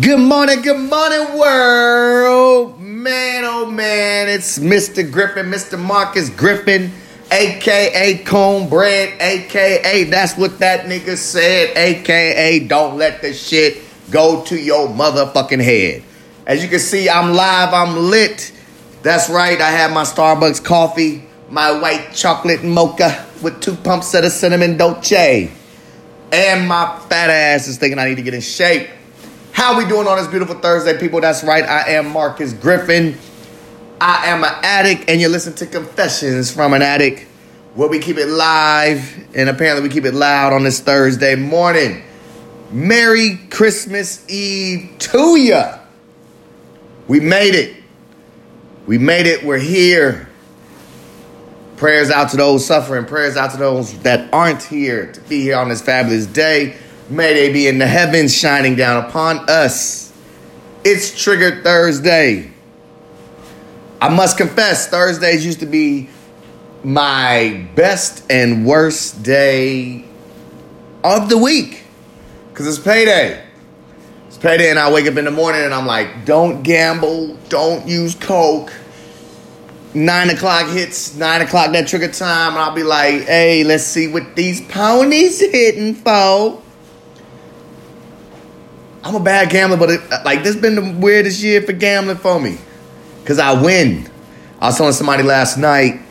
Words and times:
Good 0.00 0.20
morning, 0.20 0.62
good 0.62 0.78
morning, 0.78 1.36
world. 1.36 2.78
Man, 2.78 3.42
oh 3.44 3.68
man, 3.68 4.28
it's 4.28 4.56
Mr. 4.60 5.10
Griffin, 5.10 5.46
Mr. 5.46 5.76
Marcus 5.76 6.30
Griffin, 6.30 6.92
aka 7.32 8.18
Cornbread, 8.18 9.20
aka 9.20 10.04
that's 10.04 10.36
what 10.36 10.60
that 10.60 10.84
nigga 10.84 11.16
said, 11.16 11.76
aka 11.76 12.60
don't 12.60 12.96
let 12.96 13.22
the 13.22 13.32
shit 13.32 13.82
go 14.10 14.44
to 14.44 14.56
your 14.56 14.86
motherfucking 14.86 15.64
head. 15.64 16.04
As 16.46 16.62
you 16.62 16.68
can 16.68 16.78
see, 16.78 17.08
I'm 17.08 17.32
live, 17.32 17.74
I'm 17.74 17.96
lit. 17.96 18.52
That's 19.02 19.28
right, 19.28 19.60
I 19.60 19.70
have 19.70 19.90
my 19.90 20.04
Starbucks 20.04 20.62
coffee, 20.62 21.24
my 21.50 21.72
white 21.72 22.12
chocolate 22.14 22.62
mocha 22.62 23.26
with 23.42 23.60
two 23.60 23.74
pumps 23.74 24.14
of 24.14 24.22
the 24.22 24.30
cinnamon 24.30 24.76
dolce. 24.76 25.50
And 26.30 26.68
my 26.68 27.00
fat 27.08 27.30
ass 27.30 27.66
is 27.66 27.78
thinking 27.78 27.98
I 27.98 28.08
need 28.08 28.16
to 28.16 28.22
get 28.22 28.34
in 28.34 28.42
shape. 28.42 28.90
How 29.58 29.76
we 29.76 29.84
doing 29.86 30.06
on 30.06 30.16
this 30.16 30.28
beautiful 30.28 30.54
Thursday, 30.54 30.96
people? 30.96 31.20
That's 31.20 31.42
right. 31.42 31.64
I 31.64 31.94
am 31.94 32.12
Marcus 32.12 32.52
Griffin. 32.52 33.18
I 34.00 34.28
am 34.28 34.44
an 34.44 34.54
addict, 34.62 35.10
and 35.10 35.20
you're 35.20 35.30
listening 35.30 35.56
to 35.56 35.66
Confessions 35.66 36.48
from 36.48 36.74
an 36.74 36.80
Addict, 36.80 37.22
where 37.74 37.88
we 37.88 37.98
keep 37.98 38.18
it 38.18 38.28
live, 38.28 39.18
and 39.34 39.48
apparently 39.48 39.82
we 39.82 39.92
keep 39.92 40.04
it 40.04 40.14
loud 40.14 40.52
on 40.52 40.62
this 40.62 40.78
Thursday 40.78 41.34
morning. 41.34 42.04
Merry 42.70 43.36
Christmas 43.50 44.24
Eve 44.30 44.96
to 45.00 45.34
ya. 45.34 45.80
We 47.08 47.18
made 47.18 47.56
it. 47.56 47.82
We 48.86 48.96
made 48.96 49.26
it. 49.26 49.42
We're 49.42 49.58
here. 49.58 50.28
Prayers 51.78 52.10
out 52.12 52.30
to 52.30 52.36
those 52.36 52.64
suffering. 52.64 53.06
Prayers 53.06 53.36
out 53.36 53.50
to 53.50 53.56
those 53.56 53.98
that 54.02 54.32
aren't 54.32 54.62
here 54.62 55.10
to 55.10 55.20
be 55.22 55.42
here 55.42 55.56
on 55.56 55.68
this 55.68 55.82
fabulous 55.82 56.26
day. 56.26 56.76
May 57.10 57.32
they 57.32 57.52
be 57.52 57.68
in 57.68 57.78
the 57.78 57.86
heavens 57.86 58.36
shining 58.36 58.76
down 58.76 59.04
upon 59.04 59.48
us. 59.48 60.12
It's 60.84 61.20
Trigger 61.20 61.62
Thursday. 61.62 62.52
I 64.00 64.08
must 64.10 64.36
confess, 64.36 64.88
Thursdays 64.88 65.44
used 65.44 65.60
to 65.60 65.66
be 65.66 66.10
my 66.84 67.66
best 67.74 68.30
and 68.30 68.66
worst 68.66 69.22
day 69.22 70.04
of 71.02 71.28
the 71.28 71.38
week 71.38 71.82
because 72.50 72.66
it's 72.66 72.78
payday. 72.78 73.42
It's 74.26 74.36
payday, 74.36 74.70
and 74.70 74.78
I 74.78 74.92
wake 74.92 75.06
up 75.06 75.16
in 75.16 75.24
the 75.24 75.30
morning 75.30 75.62
and 75.62 75.72
I'm 75.72 75.86
like, 75.86 76.26
don't 76.26 76.62
gamble, 76.62 77.36
don't 77.48 77.88
use 77.88 78.14
Coke 78.14 78.72
nine 79.94 80.30
o'clock 80.30 80.68
hits, 80.68 81.16
nine 81.16 81.40
o'clock 81.40 81.72
that 81.72 81.88
trigger 81.88 82.08
time, 82.08 82.50
and 82.50 82.58
I'll 82.58 82.74
be 82.74 82.82
like, 82.82 83.22
hey, 83.22 83.64
let's 83.64 83.84
see 83.84 84.06
what 84.06 84.36
these 84.36 84.60
ponies 84.60 85.40
hitting 85.40 85.94
for. 85.94 86.62
I'm 89.08 89.14
a 89.14 89.20
bad 89.20 89.48
gambler, 89.48 89.78
but 89.78 89.88
it, 89.88 90.02
like 90.26 90.42
this 90.42 90.54
been 90.54 90.74
the 90.74 91.00
weirdest 91.00 91.42
year 91.42 91.62
for 91.62 91.72
gambling 91.72 92.18
for 92.18 92.38
me. 92.38 92.58
Cause 93.24 93.38
I 93.38 93.58
win. 93.58 94.06
I 94.60 94.66
was 94.66 94.76
telling 94.76 94.92
somebody 94.92 95.22
last 95.22 95.56
night, 95.56 96.02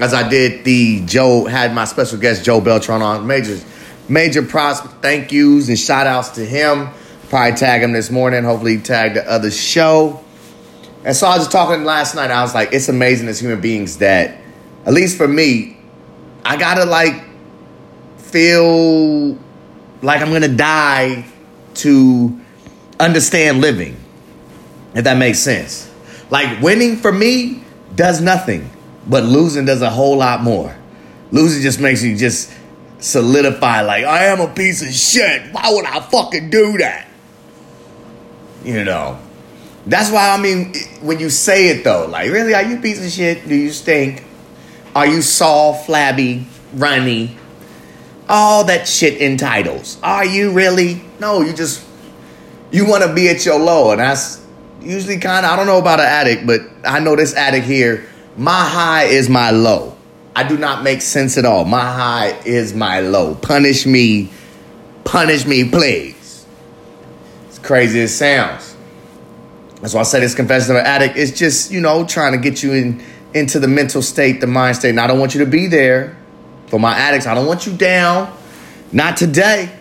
as 0.00 0.12
I 0.12 0.28
did 0.28 0.64
the 0.64 1.06
Joe, 1.06 1.44
had 1.44 1.72
my 1.72 1.84
special 1.84 2.18
guest 2.18 2.44
Joe 2.44 2.60
Beltran 2.60 3.02
on, 3.02 3.24
major, 3.24 3.56
major 4.08 4.42
props, 4.42 4.80
thank 5.00 5.30
yous 5.30 5.68
and 5.68 5.78
shout 5.78 6.08
outs 6.08 6.30
to 6.30 6.44
him. 6.44 6.88
Probably 7.28 7.56
tag 7.56 7.82
him 7.82 7.92
this 7.92 8.10
morning, 8.10 8.42
hopefully 8.42 8.78
tag 8.78 9.14
the 9.14 9.30
other 9.30 9.52
show. 9.52 10.20
And 11.04 11.14
so 11.14 11.28
I 11.28 11.38
was 11.38 11.46
talking 11.46 11.84
last 11.84 12.16
night. 12.16 12.32
I 12.32 12.42
was 12.42 12.52
like, 12.52 12.72
it's 12.72 12.88
amazing 12.88 13.28
as 13.28 13.38
human 13.38 13.60
beings 13.60 13.98
that, 13.98 14.38
at 14.86 14.92
least 14.92 15.16
for 15.16 15.28
me, 15.28 15.78
I 16.44 16.56
gotta 16.56 16.84
like 16.84 17.14
feel 18.18 19.38
like 20.02 20.20
I'm 20.20 20.32
gonna 20.32 20.48
die 20.48 21.26
to 21.74 22.39
understand 23.00 23.60
living, 23.60 23.96
if 24.94 25.04
that 25.04 25.16
makes 25.16 25.38
sense. 25.38 25.90
Like 26.30 26.60
winning 26.60 26.96
for 26.96 27.10
me 27.10 27.64
does 27.96 28.20
nothing, 28.20 28.70
but 29.06 29.24
losing 29.24 29.64
does 29.64 29.82
a 29.82 29.90
whole 29.90 30.18
lot 30.18 30.42
more. 30.42 30.76
Losing 31.32 31.62
just 31.62 31.80
makes 31.80 32.02
you 32.02 32.16
just 32.16 32.52
solidify, 32.98 33.82
like, 33.82 34.04
I 34.04 34.26
am 34.26 34.40
a 34.40 34.48
piece 34.48 34.82
of 34.82 34.92
shit. 34.92 35.52
Why 35.52 35.70
would 35.72 35.86
I 35.86 36.00
fucking 36.00 36.50
do 36.50 36.78
that? 36.78 37.08
You 38.64 38.84
know. 38.84 39.18
That's 39.86 40.10
why 40.10 40.30
I 40.30 40.40
mean, 40.40 40.74
when 41.00 41.18
you 41.20 41.30
say 41.30 41.70
it 41.70 41.84
though, 41.84 42.06
like, 42.06 42.30
really, 42.30 42.54
are 42.54 42.62
you 42.62 42.78
piece 42.80 43.04
of 43.04 43.10
shit? 43.10 43.48
Do 43.48 43.54
you 43.54 43.70
stink? 43.70 44.24
Are 44.94 45.06
you 45.06 45.22
soft, 45.22 45.86
flabby, 45.86 46.46
runny? 46.74 47.36
All 48.28 48.64
that 48.64 48.86
shit 48.86 49.20
in 49.20 49.36
titles. 49.36 49.98
Are 50.02 50.24
you 50.24 50.52
really? 50.52 51.02
No, 51.18 51.40
you 51.40 51.52
just 51.52 51.84
you 52.70 52.86
want 52.86 53.02
to 53.04 53.12
be 53.12 53.28
at 53.28 53.44
your 53.44 53.58
low, 53.58 53.90
and 53.92 54.00
that's 54.00 54.44
usually 54.80 55.18
kind 55.18 55.44
of. 55.44 55.52
I 55.52 55.56
don't 55.56 55.66
know 55.66 55.78
about 55.78 56.00
an 56.00 56.06
addict, 56.06 56.46
but 56.46 56.60
I 56.84 57.00
know 57.00 57.16
this 57.16 57.34
addict 57.34 57.66
here. 57.66 58.06
My 58.36 58.64
high 58.64 59.04
is 59.04 59.28
my 59.28 59.50
low. 59.50 59.96
I 60.34 60.44
do 60.46 60.56
not 60.56 60.84
make 60.84 61.02
sense 61.02 61.36
at 61.36 61.44
all. 61.44 61.64
My 61.64 61.80
high 61.80 62.38
is 62.44 62.72
my 62.72 63.00
low. 63.00 63.34
Punish 63.34 63.86
me, 63.86 64.30
punish 65.04 65.44
me, 65.44 65.68
please. 65.68 66.46
It's 67.48 67.58
crazy 67.58 68.00
as 68.00 68.12
it 68.12 68.14
sounds. 68.14 68.76
That's 69.80 69.94
why 69.94 70.00
I 70.00 70.04
say 70.04 70.20
this 70.20 70.34
confession 70.34 70.72
of 70.72 70.76
an 70.76 70.86
addict 70.86 71.16
is 71.16 71.36
just, 71.36 71.70
you 71.70 71.80
know, 71.80 72.04
trying 72.04 72.32
to 72.32 72.38
get 72.38 72.62
you 72.62 72.72
in 72.72 73.02
into 73.32 73.58
the 73.58 73.68
mental 73.68 74.02
state, 74.02 74.40
the 74.40 74.46
mind 74.46 74.76
state. 74.76 74.90
And 74.90 75.00
I 75.00 75.06
don't 75.06 75.18
want 75.18 75.34
you 75.34 75.44
to 75.44 75.50
be 75.50 75.66
there 75.66 76.16
for 76.66 76.78
my 76.78 76.92
addicts. 76.92 77.26
I 77.26 77.34
don't 77.34 77.46
want 77.46 77.66
you 77.66 77.76
down. 77.76 78.36
Not 78.92 79.16
today. 79.16 79.72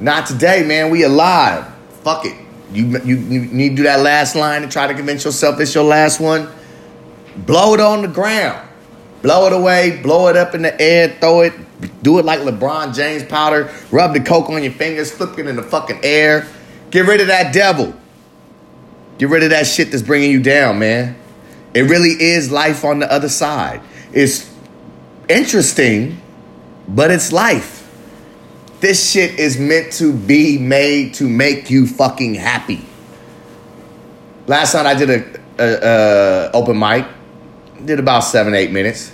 Not 0.00 0.26
today, 0.26 0.64
man. 0.66 0.90
We 0.90 1.04
alive. 1.04 1.71
Fuck 2.02 2.26
it. 2.26 2.36
You, 2.72 2.98
you, 3.00 3.16
you 3.16 3.40
need 3.46 3.70
to 3.70 3.76
do 3.76 3.82
that 3.84 4.00
last 4.00 4.34
line 4.34 4.62
and 4.62 4.72
try 4.72 4.86
to 4.86 4.94
convince 4.94 5.24
yourself 5.24 5.60
it's 5.60 5.74
your 5.74 5.84
last 5.84 6.20
one. 6.20 6.48
Blow 7.36 7.74
it 7.74 7.80
on 7.80 8.02
the 8.02 8.08
ground. 8.08 8.68
Blow 9.22 9.46
it 9.46 9.52
away. 9.52 10.00
Blow 10.02 10.28
it 10.28 10.36
up 10.36 10.54
in 10.54 10.62
the 10.62 10.80
air. 10.80 11.16
Throw 11.20 11.42
it. 11.42 11.52
Do 12.02 12.18
it 12.18 12.24
like 12.24 12.40
LeBron 12.40 12.94
James 12.94 13.24
powder. 13.24 13.70
Rub 13.90 14.14
the 14.14 14.20
coke 14.20 14.48
on 14.50 14.62
your 14.62 14.72
fingers. 14.72 15.10
Flip 15.10 15.38
it 15.38 15.46
in 15.46 15.56
the 15.56 15.62
fucking 15.62 16.00
air. 16.02 16.46
Get 16.90 17.06
rid 17.06 17.20
of 17.20 17.28
that 17.28 17.54
devil. 17.54 17.94
Get 19.18 19.28
rid 19.28 19.42
of 19.42 19.50
that 19.50 19.66
shit 19.66 19.90
that's 19.90 20.02
bringing 20.02 20.30
you 20.30 20.42
down, 20.42 20.78
man. 20.78 21.16
It 21.74 21.82
really 21.82 22.10
is 22.10 22.50
life 22.50 22.84
on 22.84 22.98
the 22.98 23.10
other 23.10 23.28
side. 23.28 23.80
It's 24.12 24.52
interesting, 25.28 26.20
but 26.88 27.10
it's 27.10 27.32
life. 27.32 27.81
This 28.82 29.12
shit 29.12 29.38
is 29.38 29.60
meant 29.60 29.92
to 29.94 30.12
be 30.12 30.58
made 30.58 31.14
to 31.14 31.28
make 31.28 31.70
you 31.70 31.86
fucking 31.86 32.34
happy. 32.34 32.84
Last 34.48 34.74
night 34.74 34.86
I 34.86 34.94
did 34.94 35.08
a, 35.08 35.40
a, 35.56 36.48
a 36.48 36.50
open 36.52 36.76
mic, 36.76 37.06
did 37.84 38.00
about 38.00 38.24
seven 38.24 38.54
eight 38.54 38.72
minutes. 38.72 39.12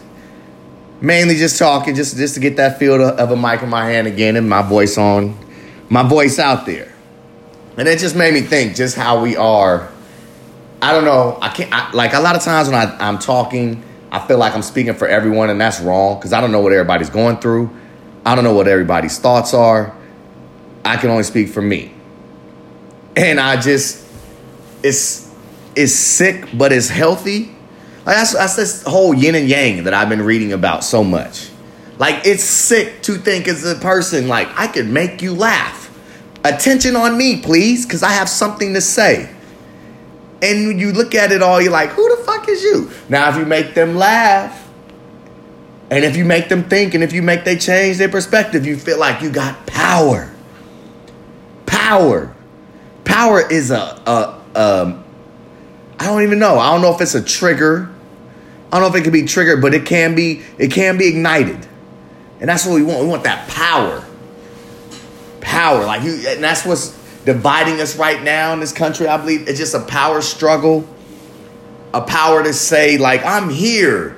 Mainly 1.02 1.34
just 1.34 1.58
talking, 1.58 1.94
just 1.94 2.16
just 2.16 2.32
to 2.32 2.40
get 2.40 2.56
that 2.56 2.78
feel 2.78 2.94
of 2.94 3.30
a 3.30 3.36
mic 3.36 3.62
in 3.62 3.68
my 3.68 3.84
hand 3.84 4.06
again 4.06 4.36
and 4.36 4.48
my 4.48 4.62
voice 4.62 4.96
on, 4.96 5.36
my 5.90 6.02
voice 6.02 6.38
out 6.38 6.64
there. 6.64 6.90
And 7.76 7.86
it 7.86 7.98
just 7.98 8.16
made 8.16 8.32
me 8.32 8.40
think 8.40 8.74
just 8.74 8.96
how 8.96 9.20
we 9.22 9.36
are. 9.36 9.92
I 10.80 10.92
don't 10.92 11.04
know. 11.04 11.36
I 11.42 11.50
can't, 11.50 11.70
I, 11.70 11.92
like, 11.92 12.14
a 12.14 12.20
lot 12.20 12.36
of 12.36 12.42
times 12.42 12.70
when 12.70 12.76
I, 12.76 12.96
I'm 13.06 13.18
talking, 13.18 13.84
I 14.10 14.26
feel 14.26 14.38
like 14.38 14.54
I'm 14.54 14.62
speaking 14.62 14.94
for 14.94 15.06
everyone, 15.06 15.50
and 15.50 15.60
that's 15.60 15.78
wrong 15.78 16.16
because 16.16 16.32
I 16.32 16.40
don't 16.40 16.52
know 16.52 16.60
what 16.60 16.72
everybody's 16.72 17.10
going 17.10 17.36
through. 17.36 17.70
I 18.28 18.34
don't 18.34 18.44
know 18.44 18.52
what 18.52 18.68
everybody's 18.68 19.18
thoughts 19.18 19.54
are. 19.54 19.96
I 20.84 20.98
can 20.98 21.08
only 21.08 21.22
speak 21.22 21.48
for 21.48 21.62
me. 21.62 21.94
And 23.16 23.40
I 23.40 23.58
just, 23.58 24.06
it's, 24.82 25.34
it's 25.74 25.94
sick, 25.94 26.46
but 26.52 26.70
it's 26.70 26.90
healthy. 26.90 27.46
Like 28.04 28.16
that's, 28.16 28.34
that's 28.34 28.54
this 28.54 28.82
whole 28.82 29.14
yin 29.14 29.34
and 29.34 29.48
yang 29.48 29.84
that 29.84 29.94
I've 29.94 30.10
been 30.10 30.20
reading 30.20 30.52
about 30.52 30.84
so 30.84 31.02
much. 31.02 31.48
Like, 31.96 32.26
it's 32.26 32.44
sick 32.44 33.02
to 33.04 33.14
think 33.14 33.48
as 33.48 33.64
a 33.64 33.76
person, 33.76 34.28
like, 34.28 34.48
I 34.58 34.66
could 34.66 34.88
make 34.88 35.22
you 35.22 35.32
laugh. 35.32 35.90
Attention 36.44 36.96
on 36.96 37.16
me, 37.16 37.40
please, 37.40 37.86
because 37.86 38.02
I 38.02 38.10
have 38.10 38.28
something 38.28 38.74
to 38.74 38.82
say. 38.82 39.34
And 40.42 40.78
you 40.78 40.92
look 40.92 41.14
at 41.14 41.32
it 41.32 41.42
all, 41.42 41.62
you're 41.62 41.72
like, 41.72 41.90
who 41.90 42.14
the 42.14 42.22
fuck 42.24 42.46
is 42.46 42.62
you? 42.62 42.90
Now, 43.08 43.30
if 43.30 43.36
you 43.36 43.46
make 43.46 43.74
them 43.74 43.96
laugh, 43.96 44.67
and 45.90 46.04
if 46.04 46.16
you 46.16 46.24
make 46.24 46.48
them 46.48 46.68
think, 46.68 46.94
and 46.94 47.02
if 47.02 47.12
you 47.12 47.22
make 47.22 47.44
they 47.44 47.56
change 47.56 47.98
their 47.98 48.08
perspective, 48.08 48.66
you 48.66 48.76
feel 48.76 48.98
like 48.98 49.22
you 49.22 49.30
got 49.30 49.66
power. 49.66 50.32
Power. 51.66 52.34
Power 53.04 53.50
is 53.50 53.70
a, 53.70 53.76
a, 53.76 54.40
a 54.54 55.04
I 55.98 56.06
don't 56.06 56.22
even 56.22 56.38
know. 56.38 56.58
I 56.58 56.72
don't 56.72 56.82
know 56.82 56.94
if 56.94 57.00
it's 57.00 57.14
a 57.14 57.22
trigger. 57.22 57.90
I 58.70 58.78
don't 58.78 58.82
know 58.82 58.94
if 58.94 59.00
it 59.00 59.04
can 59.04 59.12
be 59.12 59.24
triggered, 59.24 59.62
but 59.62 59.72
it 59.72 59.86
can 59.86 60.14
be, 60.14 60.42
it 60.58 60.70
can 60.70 60.98
be 60.98 61.08
ignited. 61.08 61.66
And 62.40 62.48
that's 62.48 62.66
what 62.66 62.74
we 62.74 62.82
want. 62.82 63.00
We 63.00 63.08
want 63.08 63.24
that 63.24 63.48
power 63.48 64.04
power. 65.48 65.84
Like 65.84 66.02
you, 66.02 66.28
and 66.28 66.42
that's 66.42 66.64
what's 66.64 66.96
dividing 67.24 67.80
us 67.80 67.96
right 67.96 68.22
now 68.22 68.52
in 68.52 68.60
this 68.60 68.72
country. 68.72 69.08
I 69.08 69.16
believe 69.16 69.48
it's 69.48 69.58
just 69.58 69.74
a 69.74 69.80
power 69.80 70.20
struggle, 70.20 70.86
a 71.92 72.00
power 72.00 72.42
to 72.42 72.52
say 72.52 72.98
like 72.98 73.24
I'm 73.24 73.48
here. 73.48 74.16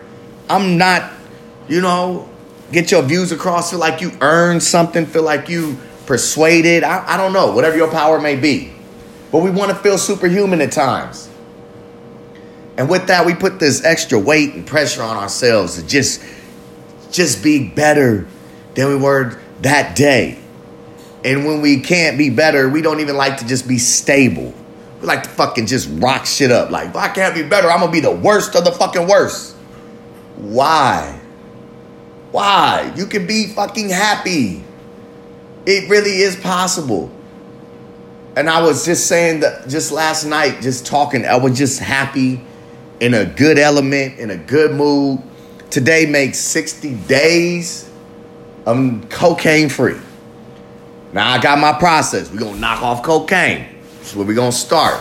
I'm 0.48 0.78
not, 0.78 1.10
you 1.70 1.80
know, 1.80 2.28
get 2.72 2.90
your 2.90 3.02
views 3.02 3.30
across. 3.30 3.70
Feel 3.70 3.78
like 3.78 4.00
you 4.00 4.10
earned 4.20 4.62
something. 4.62 5.06
Feel 5.06 5.22
like 5.22 5.48
you 5.48 5.78
persuaded. 6.04 6.82
I, 6.82 7.14
I 7.14 7.16
don't 7.16 7.32
know. 7.32 7.52
Whatever 7.52 7.76
your 7.76 7.90
power 7.90 8.20
may 8.20 8.34
be. 8.34 8.72
but 9.30 9.38
we 9.38 9.50
want 9.50 9.70
to 9.70 9.76
feel 9.76 9.96
superhuman 9.96 10.60
at 10.60 10.72
times. 10.72 11.30
And 12.76 12.90
with 12.90 13.06
that, 13.06 13.24
we 13.24 13.34
put 13.34 13.60
this 13.60 13.84
extra 13.84 14.18
weight 14.18 14.54
and 14.54 14.66
pressure 14.66 15.02
on 15.02 15.16
ourselves 15.16 15.76
to 15.76 15.86
just, 15.86 16.20
just 17.12 17.42
be 17.42 17.68
better 17.68 18.26
than 18.74 18.88
we 18.88 18.96
were 18.96 19.38
that 19.60 19.94
day. 19.94 20.38
And 21.24 21.46
when 21.46 21.60
we 21.60 21.80
can't 21.80 22.18
be 22.18 22.30
better, 22.30 22.68
we 22.68 22.82
don't 22.82 23.00
even 23.00 23.16
like 23.16 23.36
to 23.38 23.46
just 23.46 23.68
be 23.68 23.78
stable. 23.78 24.52
We 25.00 25.06
like 25.06 25.22
to 25.22 25.28
fucking 25.28 25.66
just 25.66 25.88
rock 26.00 26.26
shit 26.26 26.50
up. 26.50 26.70
Like, 26.70 26.88
if 26.88 26.96
I 26.96 27.08
can't 27.08 27.34
be 27.34 27.42
better, 27.42 27.70
I'm 27.70 27.78
gonna 27.80 27.92
be 27.92 28.00
the 28.00 28.10
worst 28.10 28.56
of 28.56 28.64
the 28.64 28.72
fucking 28.72 29.06
worst. 29.06 29.54
Why? 30.36 31.19
Why? 32.30 32.92
You 32.96 33.06
can 33.06 33.26
be 33.26 33.48
fucking 33.48 33.88
happy. 33.88 34.62
It 35.66 35.90
really 35.90 36.22
is 36.22 36.36
possible. 36.36 37.10
And 38.36 38.48
I 38.48 38.62
was 38.62 38.84
just 38.84 39.06
saying 39.06 39.40
that 39.40 39.68
just 39.68 39.90
last 39.90 40.24
night, 40.24 40.62
just 40.62 40.86
talking, 40.86 41.26
I 41.26 41.36
was 41.36 41.58
just 41.58 41.80
happy 41.80 42.40
in 43.00 43.14
a 43.14 43.24
good 43.24 43.58
element, 43.58 44.18
in 44.18 44.30
a 44.30 44.36
good 44.36 44.72
mood. 44.72 45.20
Today 45.70 46.06
makes 46.06 46.38
60 46.38 46.94
days. 47.06 47.90
I'm 48.66 49.06
cocaine 49.08 49.68
free. 49.68 49.98
Now 51.12 51.32
I 51.32 51.40
got 51.40 51.58
my 51.58 51.72
process. 51.72 52.30
We're 52.30 52.38
gonna 52.38 52.60
knock 52.60 52.82
off 52.82 53.02
cocaine. 53.02 53.66
That's 53.98 54.14
where 54.14 54.26
we're 54.26 54.34
gonna 54.34 54.52
start. 54.52 55.00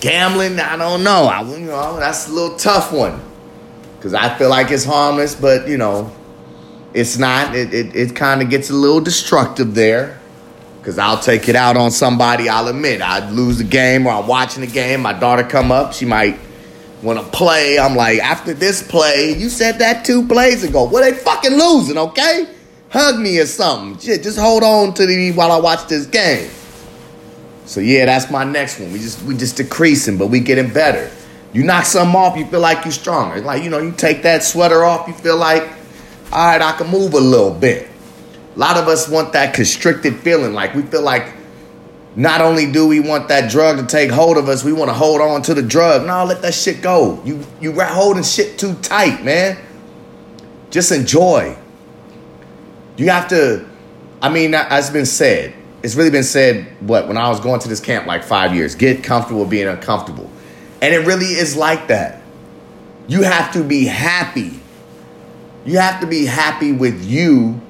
Gambling, 0.00 0.58
I 0.58 0.76
don't 0.76 1.04
know. 1.04 1.24
I 1.26 1.42
you 1.42 1.66
know 1.66 1.98
that's 1.98 2.28
a 2.28 2.32
little 2.32 2.56
tough 2.56 2.92
one. 2.92 3.20
Cause 4.00 4.14
I 4.14 4.34
feel 4.38 4.48
like 4.48 4.70
it's 4.70 4.84
harmless, 4.84 5.34
but 5.34 5.68
you 5.68 5.76
know, 5.76 6.10
it's 6.94 7.18
not. 7.18 7.54
It 7.54 7.72
it, 7.72 7.96
it 7.96 8.16
kind 8.16 8.42
of 8.42 8.50
gets 8.50 8.70
a 8.70 8.74
little 8.74 9.00
destructive 9.00 9.74
there. 9.74 10.18
Cause 10.82 10.98
I'll 10.98 11.20
take 11.20 11.46
it 11.50 11.54
out 11.54 11.76
on 11.76 11.90
somebody. 11.90 12.48
I'll 12.48 12.68
admit 12.68 13.02
I'd 13.02 13.30
lose 13.32 13.58
the 13.58 13.64
game 13.64 14.06
or 14.06 14.12
I'm 14.12 14.26
watching 14.26 14.62
the 14.62 14.66
game. 14.66 15.02
My 15.02 15.12
daughter 15.12 15.42
come 15.42 15.70
up. 15.70 15.92
She 15.92 16.06
might 16.06 16.38
want 17.02 17.18
to 17.18 17.24
play. 17.36 17.78
I'm 17.78 17.94
like, 17.94 18.18
after 18.20 18.54
this 18.54 18.82
play, 18.82 19.34
you 19.36 19.50
said 19.50 19.78
that 19.80 20.06
two 20.06 20.26
plays 20.26 20.64
ago. 20.64 20.84
Well, 20.84 21.02
they 21.02 21.16
fucking 21.16 21.52
losing, 21.52 21.98
okay? 21.98 22.48
Hug 22.88 23.20
me 23.20 23.38
or 23.38 23.46
something. 23.46 24.00
Shit, 24.00 24.22
just 24.22 24.38
hold 24.38 24.62
on 24.62 24.94
to 24.94 25.06
me 25.06 25.32
while 25.32 25.52
I 25.52 25.60
watch 25.60 25.86
this 25.86 26.06
game. 26.06 26.50
So 27.66 27.80
yeah, 27.80 28.06
that's 28.06 28.30
my 28.30 28.44
next 28.44 28.80
one. 28.80 28.90
We 28.92 28.98
just 28.98 29.22
we 29.22 29.36
just 29.36 29.58
decreasing, 29.58 30.16
but 30.16 30.28
we 30.28 30.40
getting 30.40 30.72
better. 30.72 31.10
You 31.52 31.62
knock 31.64 31.84
something 31.84 32.16
off, 32.16 32.36
you 32.36 32.46
feel 32.46 32.60
like 32.60 32.84
you're 32.84 32.92
stronger. 32.92 33.40
Like, 33.40 33.62
you 33.64 33.70
know, 33.70 33.78
you 33.78 33.92
take 33.92 34.22
that 34.22 34.42
sweater 34.42 34.84
off, 34.84 35.08
you 35.08 35.14
feel 35.14 35.36
like, 35.36 35.68
all 36.32 36.46
right, 36.46 36.62
I 36.62 36.72
can 36.72 36.88
move 36.88 37.14
a 37.14 37.20
little 37.20 37.52
bit. 37.52 37.88
A 38.54 38.58
lot 38.58 38.76
of 38.76 38.88
us 38.88 39.08
want 39.08 39.32
that 39.32 39.54
constricted 39.54 40.20
feeling. 40.20 40.52
Like 40.52 40.74
we 40.74 40.82
feel 40.82 41.02
like 41.02 41.32
not 42.16 42.40
only 42.40 42.70
do 42.70 42.86
we 42.86 43.00
want 43.00 43.28
that 43.28 43.50
drug 43.50 43.78
to 43.78 43.86
take 43.86 44.10
hold 44.10 44.36
of 44.36 44.48
us, 44.48 44.64
we 44.64 44.72
want 44.72 44.88
to 44.90 44.94
hold 44.94 45.20
on 45.20 45.42
to 45.42 45.54
the 45.54 45.62
drug. 45.62 46.06
No, 46.06 46.24
let 46.24 46.42
that 46.42 46.54
shit 46.54 46.82
go. 46.82 47.22
You 47.24 47.44
you 47.60 47.72
holding 47.80 48.22
shit 48.22 48.58
too 48.58 48.74
tight, 48.76 49.24
man. 49.24 49.58
Just 50.70 50.92
enjoy. 50.92 51.56
You 52.96 53.10
have 53.10 53.28
to. 53.28 53.66
I 54.22 54.28
mean, 54.28 54.54
as 54.54 54.90
been 54.90 55.06
said, 55.06 55.54
it's 55.82 55.94
really 55.94 56.10
been 56.10 56.24
said. 56.24 56.66
What 56.80 57.08
when 57.08 57.16
I 57.16 57.28
was 57.28 57.40
going 57.40 57.60
to 57.60 57.68
this 57.68 57.80
camp 57.80 58.06
like 58.06 58.22
five 58.22 58.54
years, 58.54 58.74
get 58.74 59.02
comfortable 59.02 59.46
being 59.46 59.68
uncomfortable, 59.68 60.30
and 60.82 60.94
it 60.94 61.06
really 61.06 61.26
is 61.26 61.56
like 61.56 61.88
that. 61.88 62.22
You 63.08 63.22
have 63.22 63.52
to 63.54 63.64
be 63.64 63.86
happy. 63.86 64.59
You 65.64 65.78
have 65.78 66.00
to 66.00 66.06
be 66.06 66.24
happy 66.24 66.72
with 66.72 67.04
you, 67.04 67.60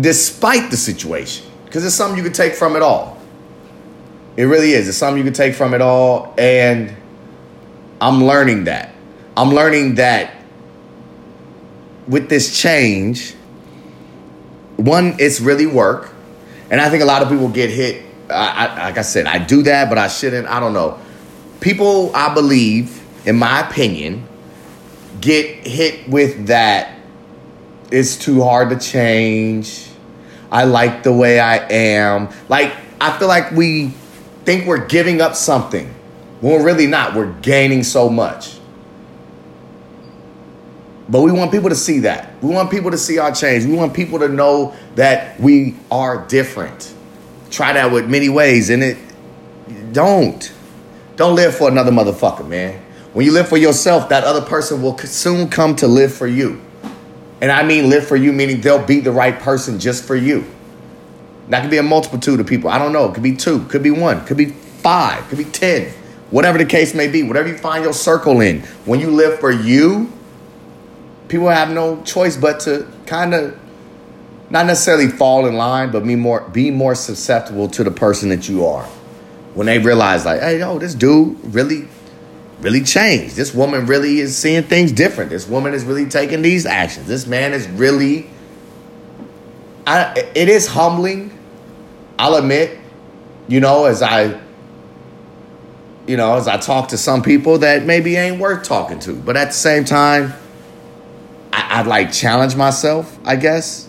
despite 0.00 0.70
the 0.70 0.76
situation, 0.76 1.46
because 1.64 1.84
it's 1.84 1.94
something 1.94 2.16
you 2.16 2.24
can 2.24 2.32
take 2.32 2.54
from 2.54 2.76
it 2.76 2.82
all. 2.82 3.18
It 4.36 4.44
really 4.44 4.72
is. 4.72 4.88
It's 4.88 4.96
something 4.96 5.18
you 5.18 5.24
can 5.24 5.34
take 5.34 5.54
from 5.54 5.74
it 5.74 5.80
all. 5.80 6.34
And 6.38 6.94
I'm 8.00 8.24
learning 8.24 8.64
that. 8.64 8.94
I'm 9.36 9.50
learning 9.50 9.96
that 9.96 10.34
with 12.06 12.28
this 12.28 12.58
change, 12.58 13.34
one, 14.76 15.16
it's 15.18 15.40
really 15.40 15.66
work. 15.66 16.12
And 16.70 16.80
I 16.80 16.88
think 16.88 17.02
a 17.02 17.06
lot 17.06 17.22
of 17.22 17.28
people 17.28 17.48
get 17.48 17.70
hit. 17.70 18.04
I, 18.30 18.66
I, 18.66 18.84
like 18.86 18.98
I 18.98 19.02
said, 19.02 19.26
I 19.26 19.38
do 19.38 19.62
that, 19.62 19.88
but 19.88 19.98
I 19.98 20.08
shouldn't. 20.08 20.46
I 20.48 20.60
don't 20.60 20.72
know. 20.72 20.98
People, 21.60 22.14
I 22.14 22.32
believe, 22.32 23.02
in 23.26 23.36
my 23.36 23.68
opinion, 23.68 24.26
get 25.20 25.66
hit 25.66 26.08
with 26.08 26.46
that. 26.46 26.94
It's 27.90 28.16
too 28.16 28.42
hard 28.42 28.70
to 28.70 28.78
change. 28.78 29.86
I 30.50 30.64
like 30.64 31.02
the 31.02 31.12
way 31.12 31.40
I 31.40 31.56
am. 31.68 32.28
Like, 32.48 32.74
I 33.00 33.16
feel 33.18 33.28
like 33.28 33.50
we 33.52 33.88
think 34.44 34.66
we're 34.66 34.86
giving 34.86 35.20
up 35.20 35.34
something 35.34 35.86
when 36.40 36.52
we're 36.54 36.64
really 36.64 36.86
not. 36.86 37.14
We're 37.14 37.32
gaining 37.40 37.82
so 37.82 38.08
much. 38.08 38.58
But 41.08 41.22
we 41.22 41.32
want 41.32 41.50
people 41.50 41.70
to 41.70 41.74
see 41.74 42.00
that. 42.00 42.42
We 42.42 42.50
want 42.50 42.70
people 42.70 42.90
to 42.90 42.98
see 42.98 43.18
our 43.18 43.32
change. 43.32 43.64
We 43.64 43.74
want 43.74 43.94
people 43.94 44.18
to 44.18 44.28
know 44.28 44.74
that 44.94 45.40
we 45.40 45.74
are 45.90 46.26
different. 46.26 46.94
Try 47.50 47.72
that 47.72 47.90
with 47.90 48.10
many 48.10 48.28
ways, 48.28 48.68
and 48.68 48.82
it 48.82 48.98
don't. 49.92 50.52
Don't 51.16 51.34
live 51.34 51.56
for 51.56 51.68
another 51.68 51.90
motherfucker, 51.90 52.46
man. 52.46 52.84
When 53.18 53.26
you 53.26 53.32
live 53.32 53.48
for 53.48 53.56
yourself, 53.56 54.10
that 54.10 54.22
other 54.22 54.42
person 54.42 54.80
will 54.80 54.96
soon 54.96 55.48
come 55.50 55.74
to 55.74 55.88
live 55.88 56.14
for 56.14 56.28
you. 56.28 56.60
And 57.40 57.50
I 57.50 57.64
mean 57.64 57.90
live 57.90 58.06
for 58.06 58.14
you, 58.14 58.32
meaning 58.32 58.60
they'll 58.60 58.86
be 58.86 59.00
the 59.00 59.10
right 59.10 59.36
person 59.36 59.80
just 59.80 60.04
for 60.04 60.14
you. 60.14 60.44
That 61.48 61.62
could 61.62 61.70
be 61.72 61.78
a 61.78 61.82
multitude 61.82 62.38
of 62.38 62.46
people. 62.46 62.70
I 62.70 62.78
don't 62.78 62.92
know. 62.92 63.10
It 63.10 63.14
could 63.14 63.24
be 63.24 63.34
two, 63.34 63.64
could 63.64 63.82
be 63.82 63.90
one, 63.90 64.24
could 64.24 64.36
be 64.36 64.44
five, 64.44 65.28
could 65.28 65.38
be 65.38 65.46
10. 65.46 65.92
Whatever 66.30 66.58
the 66.58 66.64
case 66.64 66.94
may 66.94 67.08
be, 67.08 67.24
whatever 67.24 67.48
you 67.48 67.58
find 67.58 67.82
your 67.82 67.92
circle 67.92 68.40
in. 68.40 68.60
When 68.84 69.00
you 69.00 69.10
live 69.10 69.40
for 69.40 69.50
you, 69.50 70.12
people 71.26 71.48
have 71.48 71.72
no 71.72 72.00
choice 72.04 72.36
but 72.36 72.60
to 72.60 72.86
kind 73.06 73.34
of 73.34 73.58
not 74.48 74.64
necessarily 74.64 75.08
fall 75.08 75.46
in 75.46 75.56
line, 75.56 75.90
but 75.90 76.04
be 76.04 76.14
more 76.14 76.48
be 76.50 76.70
more 76.70 76.94
susceptible 76.94 77.66
to 77.70 77.82
the 77.82 77.90
person 77.90 78.28
that 78.28 78.48
you 78.48 78.64
are. 78.64 78.84
When 79.54 79.66
they 79.66 79.80
realize, 79.80 80.24
like, 80.24 80.40
hey, 80.40 80.60
yo, 80.60 80.78
this 80.78 80.94
dude 80.94 81.36
really, 81.52 81.88
really 82.60 82.82
changed. 82.82 83.36
This 83.36 83.54
woman 83.54 83.86
really 83.86 84.20
is 84.20 84.36
seeing 84.36 84.62
things 84.64 84.92
different. 84.92 85.30
This 85.30 85.46
woman 85.46 85.74
is 85.74 85.84
really 85.84 86.06
taking 86.06 86.42
these 86.42 86.66
actions. 86.66 87.06
This 87.06 87.26
man 87.26 87.52
is 87.52 87.68
really. 87.68 88.30
I, 89.86 90.30
it 90.34 90.50
is 90.50 90.66
humbling 90.66 91.38
I'll 92.18 92.34
admit, 92.34 92.76
you 93.46 93.60
know, 93.60 93.84
as 93.84 94.02
I 94.02 94.40
you 96.06 96.16
know, 96.16 96.36
as 96.36 96.48
I 96.48 96.56
talk 96.56 96.88
to 96.88 96.98
some 96.98 97.22
people 97.22 97.58
that 97.58 97.84
maybe 97.84 98.16
ain't 98.16 98.40
worth 98.40 98.64
talking 98.64 98.98
to. 99.00 99.14
But 99.14 99.36
at 99.36 99.48
the 99.48 99.54
same 99.54 99.84
time, 99.84 100.32
I, 101.52 101.82
would 101.82 101.86
like 101.86 102.12
challenge 102.12 102.56
myself, 102.56 103.18
I 103.26 103.36
guess. 103.36 103.86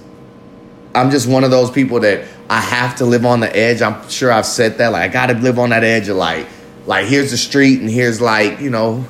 I'm 0.93 1.11
just 1.11 1.29
one 1.29 1.45
of 1.45 1.51
those 1.51 1.71
people 1.71 2.01
that 2.01 2.27
I 2.49 2.59
have 2.59 2.97
to 2.97 3.05
live 3.05 3.25
on 3.25 3.39
the 3.39 3.55
edge. 3.55 3.81
I'm 3.81 4.07
sure 4.09 4.33
I've 4.33 4.45
said 4.45 4.79
that. 4.79 4.89
Like 4.89 5.09
I 5.09 5.13
gotta 5.13 5.33
live 5.35 5.57
on 5.57 5.69
that 5.69 5.85
edge 5.85 6.09
of 6.09 6.17
like, 6.17 6.45
like 6.89 7.07
here's 7.07 7.31
the 7.31 7.37
street 7.37 7.79
and 7.79 7.89
here's 7.89 8.19
like, 8.19 8.59
you 8.59 8.69
know, 8.69 9.05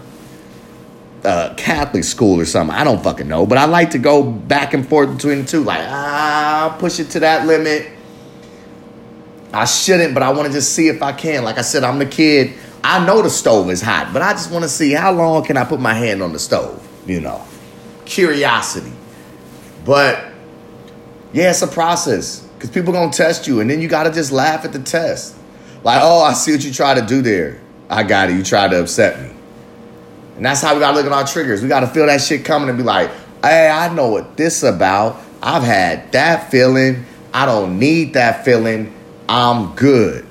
uh, 1.23 1.53
Catholic 1.55 2.03
school 2.03 2.39
or 2.39 2.45
something. 2.45 2.75
I 2.75 2.83
don't 2.83 3.03
fucking 3.03 3.27
know. 3.27 3.45
But 3.45 3.57
I 3.57 3.65
like 3.65 3.91
to 3.91 3.97
go 3.97 4.21
back 4.21 4.73
and 4.73 4.87
forth 4.87 5.15
between 5.15 5.39
the 5.39 5.45
two. 5.45 5.63
Like, 5.63 5.87
ah, 5.87 6.75
push 6.79 6.99
it 6.99 7.09
to 7.11 7.21
that 7.21 7.47
limit 7.47 7.93
I 9.53 9.65
shouldn't, 9.65 10.13
but 10.13 10.23
I 10.23 10.31
want 10.31 10.47
to 10.47 10.53
just 10.53 10.73
see 10.73 10.87
if 10.87 11.01
I 11.01 11.11
can. 11.11 11.43
Like 11.43 11.57
I 11.57 11.61
said, 11.61 11.83
I'm 11.83 11.99
the 11.99 12.05
kid. 12.05 12.53
I 12.83 13.05
know 13.05 13.21
the 13.21 13.29
stove 13.29 13.69
is 13.69 13.81
hot, 13.81 14.13
but 14.13 14.21
I 14.21 14.33
just 14.33 14.51
want 14.51 14.63
to 14.63 14.69
see 14.69 14.91
how 14.91 15.11
long 15.11 15.43
can 15.43 15.57
I 15.57 15.65
put 15.65 15.79
my 15.79 15.93
hand 15.93 16.21
on 16.21 16.33
the 16.33 16.39
stove, 16.39 16.87
you 17.05 17.19
know. 17.19 17.43
Curiosity. 18.05 18.91
But 19.85 20.23
yeah, 21.33 21.49
it's 21.49 21.61
a 21.61 21.67
process 21.67 22.41
because 22.41 22.69
people 22.69 22.93
to 22.93 23.09
test 23.15 23.47
you 23.47 23.59
and 23.59 23.69
then 23.69 23.81
you 23.81 23.87
got 23.87 24.03
to 24.03 24.11
just 24.11 24.31
laugh 24.31 24.65
at 24.65 24.73
the 24.73 24.79
test. 24.79 25.35
Like, 25.83 25.99
oh, 26.03 26.21
I 26.21 26.33
see 26.33 26.51
what 26.51 26.63
you 26.63 26.71
try 26.71 26.93
to 26.93 27.05
do 27.05 27.21
there. 27.21 27.59
I 27.89 28.03
got 28.03 28.29
it. 28.29 28.35
You 28.35 28.43
tried 28.43 28.69
to 28.71 28.81
upset 28.81 29.19
me. 29.21 29.31
And 30.35 30.45
that's 30.45 30.61
how 30.61 30.73
we 30.73 30.79
got 30.79 30.91
to 30.91 30.97
look 30.97 31.05
at 31.05 31.11
our 31.11 31.25
triggers. 31.25 31.61
We 31.61 31.67
got 31.67 31.81
to 31.81 31.87
feel 31.87 32.05
that 32.05 32.21
shit 32.21 32.45
coming 32.45 32.69
and 32.69 32.77
be 32.77 32.83
like, 32.83 33.09
hey, 33.43 33.69
I 33.69 33.93
know 33.93 34.09
what 34.09 34.37
this 34.37 34.63
about. 34.63 35.19
I've 35.41 35.63
had 35.63 36.11
that 36.11 36.51
feeling. 36.51 37.05
I 37.33 37.45
don't 37.45 37.79
need 37.79 38.13
that 38.13 38.45
feeling. 38.45 38.93
I'm 39.27 39.75
good. 39.75 40.25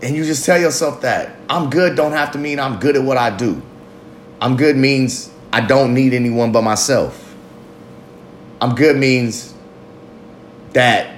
And 0.00 0.14
you 0.14 0.24
just 0.24 0.46
tell 0.46 0.60
yourself 0.60 1.00
that. 1.02 1.36
I'm 1.48 1.70
good 1.70 1.96
don't 1.96 2.12
have 2.12 2.32
to 2.32 2.38
mean 2.38 2.60
I'm 2.60 2.78
good 2.78 2.96
at 2.96 3.02
what 3.02 3.16
I 3.16 3.34
do. 3.36 3.60
I'm 4.40 4.56
good 4.56 4.76
means 4.76 5.30
I 5.52 5.60
don't 5.60 5.94
need 5.94 6.14
anyone 6.14 6.52
but 6.52 6.62
myself. 6.62 7.34
I'm 8.60 8.74
good 8.74 8.96
means 8.96 9.54
that 10.72 11.16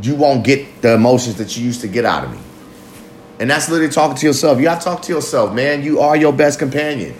you 0.00 0.14
won't 0.14 0.44
get 0.44 0.80
the 0.82 0.94
emotions 0.94 1.36
that 1.36 1.56
you 1.56 1.64
used 1.64 1.80
to 1.82 1.88
get 1.88 2.04
out 2.04 2.24
of 2.24 2.32
me. 2.32 2.38
And 3.40 3.48
that's 3.48 3.68
literally 3.68 3.92
talking 3.92 4.16
to 4.16 4.26
yourself. 4.26 4.58
You 4.58 4.64
gotta 4.64 4.84
talk 4.84 5.02
to 5.02 5.12
yourself, 5.12 5.54
man. 5.54 5.82
You 5.82 6.00
are 6.00 6.16
your 6.16 6.32
best 6.32 6.58
companion. 6.58 7.14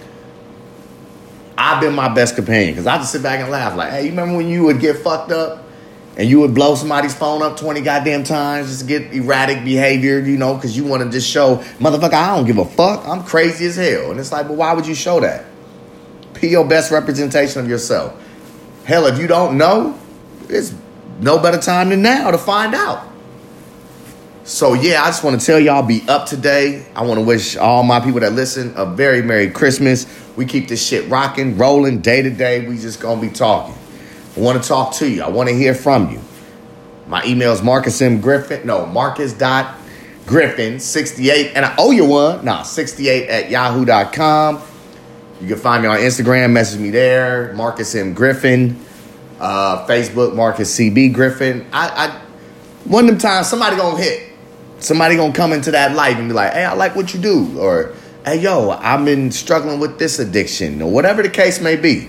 I've 1.57 1.81
been 1.81 1.95
my 1.95 2.09
best 2.09 2.37
companion 2.37 2.75
because 2.75 2.87
I 2.87 2.99
just 2.99 3.13
sit 3.13 3.23
back 3.23 3.41
and 3.41 3.51
laugh 3.51 3.77
like, 3.77 3.91
hey, 3.91 4.05
you 4.05 4.11
remember 4.11 4.37
when 4.37 4.49
you 4.49 4.65
would 4.65 4.81
get 4.81 4.99
fucked 4.99 5.33
up 5.33 5.65
and 6.17 6.29
you 6.29 6.41
would 6.41 6.55
blow 6.55 6.75
somebody's 6.75 7.15
phone 7.15 7.43
up 7.43 7.57
20 7.57 7.81
goddamn 7.81 8.25
times 8.25 8.69
just 8.69 8.81
to 8.81 8.87
get 8.87 9.13
erratic 9.13 9.65
behavior, 9.65 10.21
you 10.21 10.37
know, 10.37 10.55
because 10.55 10.77
you 10.77 10.85
want 10.85 11.03
to 11.03 11.11
just 11.11 11.29
show, 11.29 11.57
motherfucker, 11.79 12.15
I 12.15 12.37
don't 12.37 12.47
give 12.47 12.59
a 12.59 12.65
fuck. 12.65 13.07
I'm 13.07 13.25
crazy 13.25 13.67
as 13.67 13.77
hell. 13.77 14.11
And 14.11 14.21
it's 14.21 14.33
like, 14.33 14.49
but 14.49 14.57
why 14.57 14.73
would 14.73 14.87
you 14.87 14.95
show 14.95 15.21
that? 15.21 15.47
Be 16.41 16.49
your 16.49 16.67
best 16.67 16.91
representation 16.93 17.61
of 17.61 17.69
yourself. 17.69 18.21
Hell, 18.85 19.07
if 19.07 19.19
you 19.19 19.27
don't 19.27 19.59
know, 19.59 19.99
it's 20.49 20.75
no 21.21 21.39
better 21.39 21.59
time 21.59 21.89
than 21.89 22.03
now 22.03 22.31
to 22.31 22.39
find 22.39 22.75
out. 22.75 23.08
So 24.49 24.73
yeah, 24.73 25.03
I 25.03 25.09
just 25.09 25.23
want 25.23 25.39
to 25.39 25.45
tell 25.45 25.61
y'all 25.61 25.83
be 25.83 26.03
up 26.09 26.25
today. 26.25 26.87
I 26.97 27.05
want 27.05 27.21
to 27.21 27.25
wish 27.25 27.59
all 27.59 27.83
my 27.83 28.01
people 28.01 28.21
that 28.21 28.33
listen 28.33 28.73
a 28.77 28.87
very 28.87 29.21
Merry 29.21 29.51
Christmas. 29.51 30.07
We 30.37 30.47
keep 30.47 30.69
this 30.69 30.85
shit 30.85 31.07
rocking, 31.11 31.59
rolling 31.59 32.01
day 32.01 32.23
to 32.23 32.31
day. 32.31 32.67
We 32.67 32.79
just 32.79 32.99
gonna 32.99 33.21
be 33.21 33.29
talking. 33.29 33.75
I 34.35 34.41
want 34.41 34.63
to 34.63 34.67
talk 34.67 34.95
to 34.95 35.07
you. 35.07 35.23
I 35.23 35.29
want 35.29 35.51
to 35.51 35.55
hear 35.55 35.75
from 35.75 36.11
you. 36.11 36.23
My 37.09 37.23
email 37.27 37.53
is 37.53 37.61
Marcus 37.61 38.01
M. 38.01 38.23
Griffin. 38.23 38.67
No, 38.67 38.87
Marcus 38.87 39.35
dot 39.35 39.77
Griffin 40.25 40.81
68. 40.81 41.53
And 41.55 41.67
I 41.67 41.75
owe 41.77 41.91
you 41.91 42.07
one. 42.07 42.43
Nah, 42.43 42.63
68 42.63 43.29
at 43.29 43.51
yahoo.com. 43.51 44.63
You 45.43 45.47
can 45.47 45.59
find 45.59 45.83
me 45.83 45.91
on 45.91 45.99
Instagram, 45.99 46.53
message 46.53 46.81
me 46.81 46.89
there. 46.89 47.53
Marcus 47.53 47.95
M. 47.95 48.15
Griffin. 48.15 48.83
Uh, 49.39 49.87
Facebook, 49.87 50.35
Marcus 50.35 50.75
CB 50.75 51.13
Griffin. 51.13 51.67
I, 51.71 52.07
I 52.07 52.21
one 52.85 53.05
of 53.05 53.11
them 53.11 53.19
times 53.19 53.47
somebody 53.47 53.77
gonna 53.77 53.99
hit. 53.99 54.28
Somebody 54.81 55.17
gonna 55.17 55.33
come 55.33 55.53
into 55.53 55.71
that 55.73 55.95
life 55.95 56.17
and 56.19 56.29
be 56.29 56.35
like, 56.35 56.53
hey, 56.53 56.65
I 56.65 56.75
like 56.75 56.95
what 56.95 57.13
you 57.13 57.21
do. 57.21 57.59
Or 57.59 57.95
hey 58.25 58.41
yo, 58.41 58.71
I've 58.71 59.05
been 59.05 59.31
struggling 59.31 59.81
with 59.81 59.99
this 59.99 60.19
addiction, 60.19 60.83
or 60.83 60.91
whatever 60.91 61.23
the 61.23 61.31
case 61.31 61.61
may 61.61 61.77
be. 61.77 62.09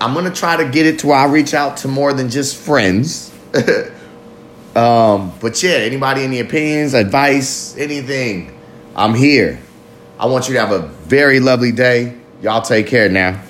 I'm 0.00 0.14
gonna 0.14 0.32
try 0.32 0.56
to 0.56 0.68
get 0.68 0.86
it 0.86 1.00
to 1.00 1.08
where 1.08 1.18
I 1.18 1.26
reach 1.26 1.54
out 1.54 1.78
to 1.78 1.88
more 1.88 2.12
than 2.12 2.30
just 2.30 2.56
friends. 2.56 3.32
um, 4.74 5.32
but 5.40 5.62
yeah, 5.62 5.70
anybody 5.70 6.22
any 6.22 6.40
opinions, 6.40 6.94
advice, 6.94 7.76
anything, 7.76 8.56
I'm 8.94 9.14
here. 9.14 9.60
I 10.18 10.26
want 10.26 10.48
you 10.48 10.54
to 10.54 10.60
have 10.60 10.72
a 10.72 10.86
very 10.86 11.40
lovely 11.40 11.72
day. 11.72 12.16
Y'all 12.42 12.62
take 12.62 12.86
care 12.86 13.08
now. 13.08 13.42